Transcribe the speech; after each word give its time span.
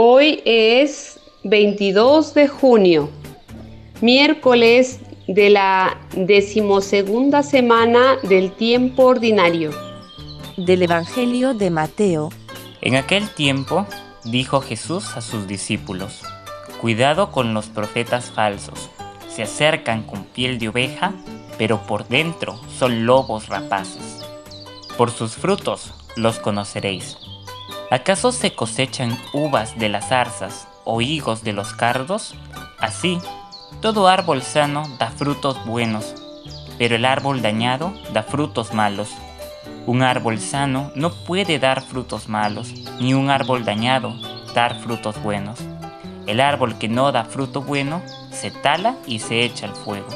Hoy 0.00 0.42
es 0.44 1.18
22 1.42 2.32
de 2.32 2.46
junio, 2.46 3.10
miércoles 4.00 5.00
de 5.26 5.50
la 5.50 5.98
decimosegunda 6.12 7.42
semana 7.42 8.14
del 8.22 8.52
tiempo 8.52 9.06
ordinario. 9.06 9.72
Del 10.56 10.84
Evangelio 10.84 11.52
de 11.52 11.70
Mateo. 11.70 12.28
En 12.80 12.94
aquel 12.94 13.28
tiempo 13.30 13.88
dijo 14.22 14.60
Jesús 14.60 15.16
a 15.16 15.20
sus 15.20 15.48
discípulos, 15.48 16.22
Cuidado 16.80 17.32
con 17.32 17.52
los 17.52 17.66
profetas 17.66 18.30
falsos, 18.30 18.90
se 19.28 19.42
acercan 19.42 20.04
con 20.04 20.22
piel 20.22 20.60
de 20.60 20.68
oveja, 20.68 21.12
pero 21.58 21.84
por 21.88 22.06
dentro 22.06 22.60
son 22.78 23.04
lobos 23.04 23.48
rapaces. 23.48 24.24
Por 24.96 25.10
sus 25.10 25.34
frutos 25.34 25.92
los 26.14 26.38
conoceréis. 26.38 27.16
¿Acaso 27.90 28.32
se 28.32 28.54
cosechan 28.54 29.18
uvas 29.32 29.78
de 29.78 29.88
las 29.88 30.10
zarzas 30.10 30.68
o 30.84 31.00
higos 31.00 31.42
de 31.42 31.54
los 31.54 31.72
cardos? 31.72 32.34
Así, 32.78 33.18
todo 33.80 34.08
árbol 34.08 34.42
sano 34.42 34.82
da 34.98 35.10
frutos 35.10 35.64
buenos, 35.64 36.14
pero 36.76 36.96
el 36.96 37.06
árbol 37.06 37.40
dañado 37.40 37.94
da 38.12 38.22
frutos 38.22 38.74
malos. 38.74 39.08
Un 39.86 40.02
árbol 40.02 40.38
sano 40.38 40.92
no 40.96 41.14
puede 41.24 41.58
dar 41.58 41.80
frutos 41.80 42.28
malos, 42.28 42.74
ni 43.00 43.14
un 43.14 43.30
árbol 43.30 43.64
dañado 43.64 44.14
dar 44.54 44.78
frutos 44.80 45.22
buenos. 45.22 45.58
El 46.26 46.40
árbol 46.40 46.76
que 46.76 46.90
no 46.90 47.10
da 47.10 47.24
fruto 47.24 47.62
bueno 47.62 48.02
se 48.30 48.50
tala 48.50 48.96
y 49.06 49.20
se 49.20 49.44
echa 49.44 49.66
al 49.66 49.74
fuego. 49.74 50.08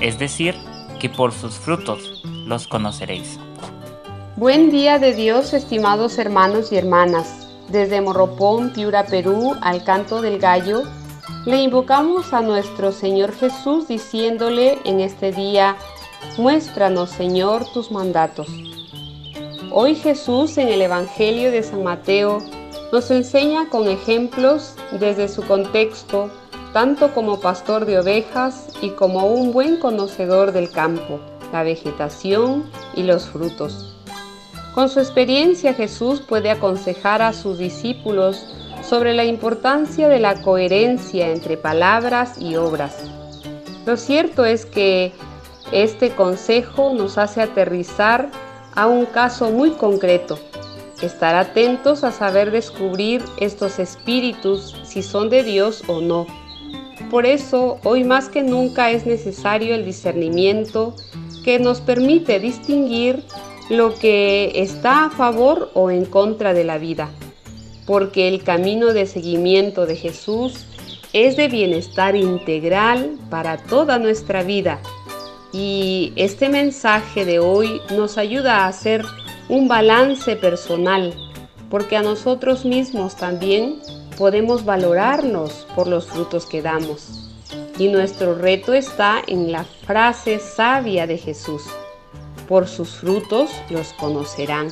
Es 0.00 0.18
decir, 0.18 0.54
que 0.98 1.10
por 1.10 1.32
sus 1.32 1.56
frutos 1.56 2.22
los 2.24 2.66
conoceréis. 2.66 3.38
Buen 4.38 4.70
día 4.70 5.00
de 5.00 5.14
Dios, 5.14 5.52
estimados 5.52 6.16
hermanos 6.16 6.70
y 6.70 6.76
hermanas. 6.76 7.48
Desde 7.70 8.00
Morropón, 8.00 8.72
Piura, 8.72 9.04
Perú, 9.04 9.56
al 9.62 9.82
canto 9.82 10.22
del 10.22 10.38
gallo, 10.38 10.84
le 11.44 11.60
invocamos 11.60 12.32
a 12.32 12.40
nuestro 12.40 12.92
Señor 12.92 13.32
Jesús 13.32 13.88
diciéndole 13.88 14.78
en 14.84 15.00
este 15.00 15.32
día, 15.32 15.76
muéstranos 16.36 17.10
Señor 17.10 17.64
tus 17.72 17.90
mandatos. 17.90 18.46
Hoy 19.72 19.96
Jesús 19.96 20.56
en 20.56 20.68
el 20.68 20.82
Evangelio 20.82 21.50
de 21.50 21.64
San 21.64 21.82
Mateo 21.82 22.38
nos 22.92 23.10
enseña 23.10 23.68
con 23.68 23.88
ejemplos 23.88 24.76
desde 25.00 25.26
su 25.26 25.44
contexto, 25.48 26.30
tanto 26.72 27.12
como 27.12 27.40
pastor 27.40 27.86
de 27.86 27.98
ovejas 27.98 28.68
y 28.82 28.90
como 28.90 29.26
un 29.26 29.50
buen 29.50 29.80
conocedor 29.80 30.52
del 30.52 30.70
campo, 30.70 31.18
la 31.52 31.64
vegetación 31.64 32.70
y 32.94 33.02
los 33.02 33.26
frutos. 33.26 33.97
Con 34.78 34.88
su 34.88 35.00
experiencia 35.00 35.74
Jesús 35.74 36.20
puede 36.20 36.52
aconsejar 36.52 37.20
a 37.20 37.32
sus 37.32 37.58
discípulos 37.58 38.46
sobre 38.80 39.12
la 39.12 39.24
importancia 39.24 40.08
de 40.08 40.20
la 40.20 40.40
coherencia 40.40 41.32
entre 41.32 41.56
palabras 41.56 42.40
y 42.40 42.54
obras. 42.54 42.94
Lo 43.86 43.96
cierto 43.96 44.44
es 44.44 44.66
que 44.66 45.12
este 45.72 46.10
consejo 46.10 46.92
nos 46.94 47.18
hace 47.18 47.42
aterrizar 47.42 48.30
a 48.76 48.86
un 48.86 49.06
caso 49.06 49.50
muy 49.50 49.72
concreto, 49.72 50.38
estar 51.02 51.34
atentos 51.34 52.04
a 52.04 52.12
saber 52.12 52.52
descubrir 52.52 53.20
estos 53.40 53.80
espíritus 53.80 54.76
si 54.84 55.02
son 55.02 55.28
de 55.28 55.42
Dios 55.42 55.82
o 55.88 56.00
no. 56.00 56.24
Por 57.10 57.26
eso, 57.26 57.80
hoy 57.82 58.04
más 58.04 58.28
que 58.28 58.44
nunca 58.44 58.92
es 58.92 59.06
necesario 59.06 59.74
el 59.74 59.84
discernimiento 59.84 60.94
que 61.44 61.58
nos 61.58 61.80
permite 61.80 62.38
distinguir 62.38 63.24
lo 63.68 63.94
que 63.94 64.52
está 64.54 65.06
a 65.06 65.10
favor 65.10 65.70
o 65.74 65.90
en 65.90 66.06
contra 66.06 66.54
de 66.54 66.64
la 66.64 66.78
vida, 66.78 67.10
porque 67.86 68.28
el 68.28 68.42
camino 68.42 68.94
de 68.94 69.06
seguimiento 69.06 69.84
de 69.84 69.96
Jesús 69.96 70.64
es 71.12 71.36
de 71.36 71.48
bienestar 71.48 72.16
integral 72.16 73.18
para 73.30 73.58
toda 73.58 73.98
nuestra 73.98 74.42
vida. 74.42 74.80
Y 75.52 76.12
este 76.16 76.48
mensaje 76.48 77.24
de 77.24 77.38
hoy 77.38 77.80
nos 77.96 78.18
ayuda 78.18 78.58
a 78.58 78.68
hacer 78.68 79.04
un 79.48 79.68
balance 79.68 80.36
personal, 80.36 81.14
porque 81.70 81.96
a 81.96 82.02
nosotros 82.02 82.64
mismos 82.64 83.16
también 83.16 83.80
podemos 84.16 84.64
valorarnos 84.64 85.66
por 85.74 85.88
los 85.88 86.06
frutos 86.06 86.46
que 86.46 86.62
damos. 86.62 87.30
Y 87.78 87.88
nuestro 87.88 88.34
reto 88.34 88.74
está 88.74 89.22
en 89.26 89.52
la 89.52 89.64
frase 89.64 90.38
sabia 90.38 91.06
de 91.06 91.16
Jesús 91.16 91.62
por 92.48 92.66
sus 92.66 92.96
frutos 92.96 93.50
los 93.70 93.92
conocerán. 93.92 94.68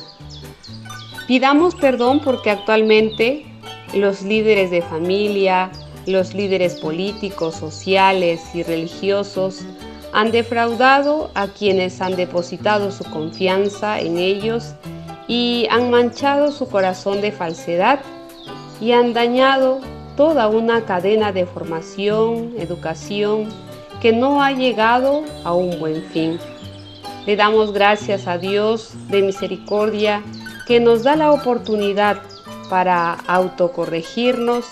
Pidamos 1.27 1.75
perdón 1.75 2.21
porque 2.23 2.49
actualmente 2.49 3.45
los 3.93 4.21
líderes 4.21 4.71
de 4.71 4.81
familia, 4.81 5.71
los 6.05 6.33
líderes 6.33 6.75
políticos, 6.75 7.55
sociales 7.55 8.41
y 8.53 8.63
religiosos 8.63 9.61
han 10.13 10.31
defraudado 10.31 11.29
a 11.35 11.47
quienes 11.47 12.01
han 12.01 12.15
depositado 12.15 12.91
su 12.91 13.03
confianza 13.03 13.99
en 13.99 14.17
ellos 14.17 14.73
y 15.27 15.67
han 15.69 15.91
manchado 15.91 16.51
su 16.51 16.67
corazón 16.67 17.21
de 17.21 17.31
falsedad 17.31 17.99
y 18.79 18.93
han 18.93 19.13
dañado 19.13 19.79
toda 20.15 20.47
una 20.47 20.85
cadena 20.85 21.31
de 21.31 21.45
formación, 21.45 22.55
educación 22.57 23.49
que 24.01 24.13
no 24.13 24.41
ha 24.41 24.51
llegado 24.51 25.23
a 25.43 25.53
un 25.53 25.79
buen 25.79 26.03
fin. 26.05 26.39
Le 27.27 27.35
damos 27.35 27.73
gracias 27.73 28.25
a 28.25 28.37
Dios 28.37 28.93
de 29.09 29.21
misericordia 29.21 30.23
que 30.65 30.79
nos 30.79 31.03
da 31.03 31.17
la 31.17 31.33
oportunidad 31.33 32.21
para 32.69 33.15
autocorregirnos 33.27 34.65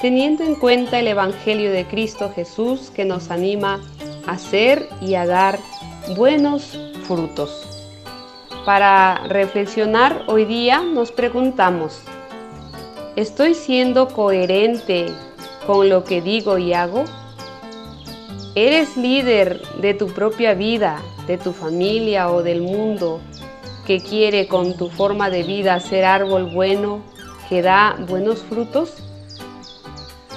teniendo 0.00 0.44
en 0.44 0.54
cuenta 0.54 1.00
el 1.00 1.08
Evangelio 1.08 1.72
de 1.72 1.84
Cristo 1.84 2.30
Jesús 2.32 2.92
que 2.94 3.04
nos 3.04 3.32
anima 3.32 3.80
a 4.24 4.38
ser 4.38 4.88
y 5.00 5.16
a 5.16 5.26
dar 5.26 5.58
buenos 6.16 6.78
frutos. 7.08 7.66
Para 8.64 9.26
reflexionar 9.26 10.26
hoy 10.28 10.44
día 10.44 10.82
nos 10.82 11.10
preguntamos, 11.10 12.02
¿estoy 13.16 13.54
siendo 13.54 14.06
coherente 14.06 15.06
con 15.66 15.88
lo 15.88 16.04
que 16.04 16.22
digo 16.22 16.56
y 16.56 16.72
hago? 16.72 17.02
¿Eres 18.58 18.96
líder 18.96 19.60
de 19.82 19.92
tu 19.92 20.06
propia 20.06 20.54
vida 20.54 21.02
de 21.26 21.36
tu 21.36 21.52
familia 21.52 22.30
o 22.30 22.42
del 22.42 22.62
mundo 22.62 23.20
que 23.86 24.00
quiere 24.00 24.48
con 24.48 24.78
tu 24.78 24.88
forma 24.88 25.28
de 25.28 25.42
vida 25.42 25.78
ser 25.78 26.06
árbol 26.06 26.46
bueno 26.54 27.02
que 27.50 27.60
da 27.60 27.98
buenos 28.08 28.38
frutos? 28.40 28.94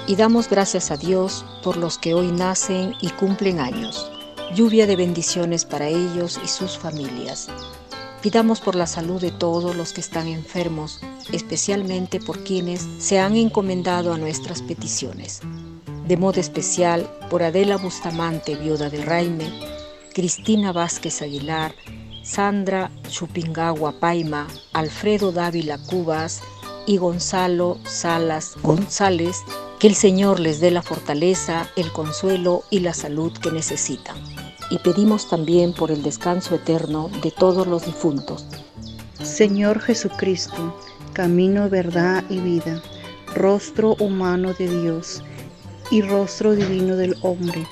Y 0.06 0.16
damos 0.16 0.50
gracias 0.50 0.90
a 0.90 0.98
Dios 0.98 1.46
por 1.64 1.78
los 1.78 1.96
que 1.96 2.12
hoy 2.12 2.26
nacen 2.26 2.94
y 3.00 3.08
cumplen 3.08 3.58
años. 3.58 4.12
Lluvia 4.54 4.86
de 4.86 4.96
bendiciones 4.96 5.64
para 5.64 5.88
ellos 5.88 6.38
y 6.44 6.48
sus 6.48 6.76
familias. 6.76 7.48
Pidamos 8.20 8.60
por 8.60 8.74
la 8.74 8.86
salud 8.86 9.18
de 9.18 9.30
todos 9.30 9.74
los 9.74 9.94
que 9.94 10.02
están 10.02 10.28
enfermos, 10.28 11.00
especialmente 11.32 12.20
por 12.20 12.44
quienes 12.44 12.86
se 12.98 13.18
han 13.18 13.36
encomendado 13.36 14.12
a 14.12 14.18
nuestras 14.18 14.60
peticiones. 14.60 15.40
De 16.10 16.16
modo 16.16 16.40
especial 16.40 17.08
por 17.30 17.44
Adela 17.44 17.76
Bustamante, 17.76 18.56
viuda 18.56 18.90
del 18.90 19.04
Raime, 19.04 19.48
Cristina 20.12 20.72
Vázquez 20.72 21.22
Aguilar, 21.22 21.72
Sandra 22.24 22.90
Chupingagua 23.08 23.92
Paima, 23.92 24.48
Alfredo 24.72 25.30
Dávila 25.30 25.78
Cubas 25.78 26.42
y 26.84 26.96
Gonzalo 26.96 27.78
Salas 27.84 28.56
González, 28.60 29.36
que 29.78 29.86
el 29.86 29.94
Señor 29.94 30.40
les 30.40 30.58
dé 30.58 30.72
la 30.72 30.82
fortaleza, 30.82 31.70
el 31.76 31.92
consuelo 31.92 32.64
y 32.70 32.80
la 32.80 32.92
salud 32.92 33.32
que 33.38 33.52
necesitan. 33.52 34.16
Y 34.68 34.78
pedimos 34.78 35.30
también 35.30 35.72
por 35.72 35.92
el 35.92 36.02
descanso 36.02 36.56
eterno 36.56 37.08
de 37.22 37.30
todos 37.30 37.68
los 37.68 37.86
difuntos. 37.86 38.46
Señor 39.22 39.78
Jesucristo, 39.78 40.76
camino, 41.12 41.70
verdad 41.70 42.24
y 42.28 42.38
vida, 42.38 42.82
rostro 43.32 43.94
humano 44.00 44.54
de 44.54 44.66
Dios 44.82 45.22
y 45.90 46.02
rostro 46.02 46.54
divino 46.54 46.96
del 46.96 47.16
hombre 47.22 47.66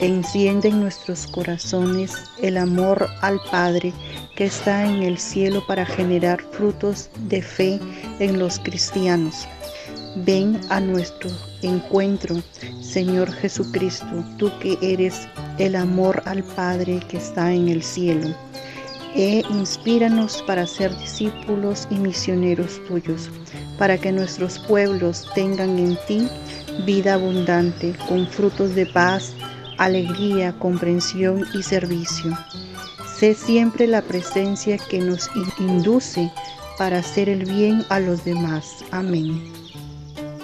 enciende 0.00 0.68
en 0.68 0.80
nuestros 0.80 1.26
corazones 1.28 2.12
el 2.42 2.56
amor 2.56 3.08
al 3.20 3.40
Padre 3.50 3.92
que 4.36 4.46
está 4.46 4.84
en 4.84 5.02
el 5.02 5.18
cielo 5.18 5.64
para 5.66 5.86
generar 5.86 6.42
frutos 6.52 7.10
de 7.28 7.42
fe 7.42 7.80
en 8.18 8.38
los 8.38 8.58
cristianos. 8.58 9.46
Ven 10.16 10.60
a 10.68 10.80
nuestro 10.80 11.30
encuentro, 11.62 12.36
Señor 12.80 13.32
Jesucristo, 13.32 14.24
tú 14.38 14.50
que 14.60 14.78
eres 14.80 15.28
el 15.58 15.74
amor 15.74 16.22
al 16.26 16.42
Padre 16.42 17.00
que 17.08 17.16
está 17.16 17.52
en 17.52 17.68
el 17.68 17.82
cielo. 17.82 18.34
E 19.16 19.44
inspíranos 19.50 20.42
para 20.44 20.66
ser 20.66 20.96
discípulos 20.98 21.86
y 21.88 21.94
misioneros 21.96 22.80
tuyos, 22.88 23.30
para 23.78 23.96
que 23.96 24.10
nuestros 24.10 24.58
pueblos 24.58 25.28
tengan 25.36 25.78
en 25.78 25.96
ti 26.08 26.28
vida 26.84 27.14
abundante, 27.14 27.94
con 28.08 28.26
frutos 28.26 28.74
de 28.74 28.86
paz, 28.86 29.34
alegría, 29.78 30.52
comprensión 30.58 31.44
y 31.54 31.62
servicio. 31.62 32.36
Sé 33.16 33.34
siempre 33.34 33.86
la 33.86 34.02
presencia 34.02 34.78
que 34.78 34.98
nos 34.98 35.30
induce 35.58 36.30
para 36.78 36.98
hacer 36.98 37.28
el 37.28 37.44
bien 37.44 37.84
a 37.88 38.00
los 38.00 38.24
demás. 38.24 38.84
Amén. 38.90 39.52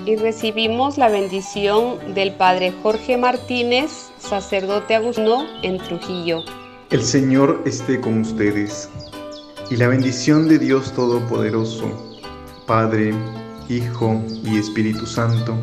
y 0.07 0.17
recibimos 0.17 0.97
la 0.97 1.09
bendición 1.11 2.15
del 2.15 2.33
Padre 2.33 2.73
Jorge 2.83 3.19
Martínez, 3.19 3.91
sacerdote 4.19 4.95
agustino 4.95 5.45
en 5.63 5.77
Trujillo. 5.79 6.43
El 6.91 7.03
Señor 7.03 7.63
esté 7.67 8.01
con 8.01 8.21
ustedes 8.21 8.89
y 9.71 9.77
la 9.77 9.89
bendición 9.89 10.49
de 10.49 10.59
Dios 10.59 10.93
Todopoderoso, 10.93 12.19
Padre, 12.67 13.15
Hijo 13.69 14.21
y 14.43 14.59
Espíritu 14.59 15.07
Santo, 15.07 15.57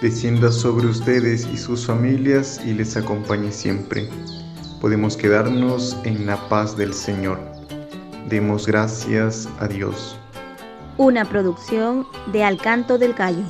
descienda 0.00 0.52
sobre 0.52 0.86
ustedes 0.86 1.46
y 1.52 1.56
sus 1.56 1.86
familias 1.86 2.60
y 2.64 2.72
les 2.72 2.96
acompañe 2.96 3.50
siempre. 3.50 4.08
Podemos 4.80 5.16
quedarnos 5.16 5.96
en 6.04 6.26
la 6.26 6.36
paz 6.48 6.76
del 6.76 6.94
Señor. 6.94 7.40
Demos 8.28 8.66
gracias 8.66 9.48
a 9.58 9.66
Dios. 9.66 10.16
Una 10.98 11.24
producción 11.24 12.06
de 12.32 12.44
Alcanto 12.44 12.98
del 12.98 13.14
Gallo. 13.14 13.44